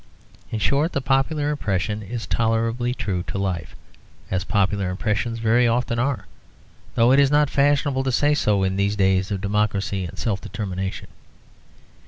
In 0.49 0.57
short, 0.57 0.93
the 0.93 0.99
popular 0.99 1.51
impression 1.51 2.01
is 2.01 2.25
tolerably 2.25 2.91
true 2.91 3.21
to 3.27 3.37
life, 3.37 3.75
as 4.31 4.43
popular 4.43 4.89
impressions 4.89 5.37
very 5.37 5.67
often 5.67 5.99
are; 5.99 6.25
though 6.95 7.11
it 7.11 7.19
is 7.19 7.29
not 7.29 7.51
fashionable 7.51 8.03
to 8.05 8.11
say 8.11 8.33
so 8.33 8.63
in 8.63 8.77
these 8.77 8.95
days 8.95 9.29
of 9.29 9.41
democracy 9.41 10.03
and 10.05 10.17
self 10.17 10.41
determination. 10.41 11.05